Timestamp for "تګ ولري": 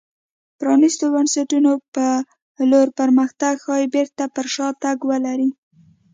4.83-5.49